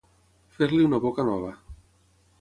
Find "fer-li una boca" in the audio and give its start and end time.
0.55-1.27